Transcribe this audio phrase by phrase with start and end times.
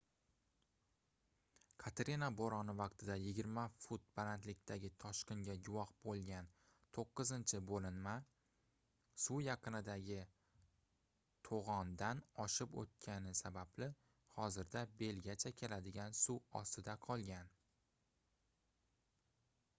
[1.81, 6.47] katrina boʻroni vaqtida 20 fut balandlikdagi toshqinga guvoh boʻlgan
[6.97, 8.13] toʻqqizinchi boʻlinma
[9.25, 10.17] suv yaqindagi
[11.49, 13.91] toʻgʻondan oshib oʻtgani sababli
[14.39, 17.53] hozirda belgacha keladigan suv ostida qolgan